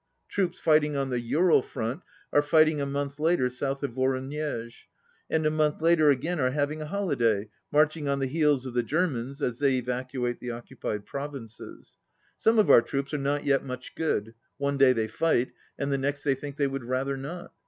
[0.27, 2.01] Troops fighting on the Ural front
[2.33, 4.85] are fight ing a month later south of Voronezh,
[5.29, 8.81] and a month later again are having a holiday, marching on the heels of the
[8.81, 11.99] Germans as they evacuate the occu pied provinces.
[12.35, 14.33] Some of our troops are not yet much good.
[14.57, 17.53] One day they fight, and the next they think they would rather not.